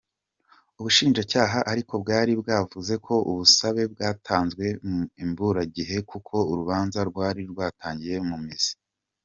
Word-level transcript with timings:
Ubushinjacyaha 0.79 1.59
ariko 1.71 1.93
bwari 2.03 2.31
bwavuze 2.41 2.93
ko 3.05 3.13
ubusabe 3.31 3.83
bwatanzwe 3.93 4.65
imburagihe 5.23 5.97
kuko 6.09 6.35
urubanza 6.51 6.99
rwari 7.09 7.41
rwatangiye 7.51 8.17
mu 8.29 8.37
mizi. 8.45 8.73